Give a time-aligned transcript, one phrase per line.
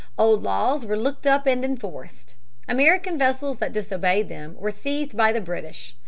[0.17, 2.33] Old laws were looked up and enforced.
[2.67, 5.95] American vessels that disobeyed them were seized by the British.